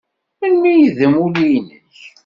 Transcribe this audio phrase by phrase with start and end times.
[0.39, 1.97] Melmi ay d amulli-nnek?